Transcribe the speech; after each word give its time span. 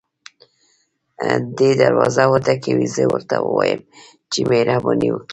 دی 1.57 1.69
دروازه 1.81 2.23
وټکوي 2.31 2.87
زه 2.95 3.03
ورته 3.13 3.35
ووایم 3.41 3.81
چې 4.31 4.39
مهرباني 4.49 5.09
وکړئ. 5.11 5.29